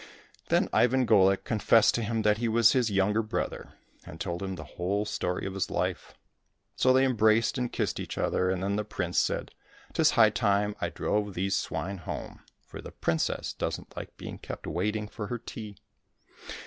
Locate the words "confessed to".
1.43-2.01